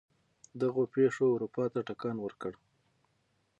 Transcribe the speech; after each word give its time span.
دغو 0.61 0.83
پېښو 0.93 1.25
اروپا 1.35 1.65
ته 1.73 1.79
ټکان 1.87 2.17
ورکړ. 2.21 2.53